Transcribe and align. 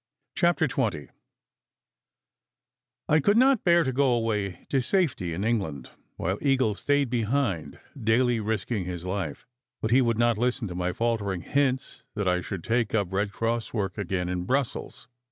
CHAPTER 0.35 0.67
XX 0.67 1.09
I 3.07 3.19
COULD 3.19 3.37
not 3.37 3.63
bear 3.63 3.83
to 3.83 3.93
go 3.93 4.13
away 4.13 4.65
to 4.69 4.81
safety 4.81 5.31
in 5.31 5.43
England 5.43 5.91
while 6.17 6.39
Eagle 6.41 6.73
stayed 6.73 7.11
behind, 7.11 7.79
daily 8.03 8.39
risking 8.39 8.85
his 8.85 9.05
life. 9.05 9.45
But 9.79 9.91
he 9.91 10.01
would 10.01 10.17
not 10.17 10.39
listen 10.39 10.67
to 10.69 10.73
my 10.73 10.91
faltering 10.91 11.41
hints 11.41 12.01
that 12.15 12.27
I 12.27 12.41
should 12.41 12.63
take 12.63 12.95
up 12.95 13.13
Red 13.13 13.31
Cross 13.31 13.75
work 13.75 13.99
again 13.99 14.27
in 14.27 14.45
Brussels. 14.45 15.07